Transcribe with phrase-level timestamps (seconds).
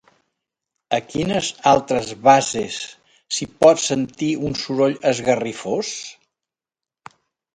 [0.97, 2.79] A quines altres basses
[3.35, 5.91] s'hi pot sentir un soroll esgarrifós?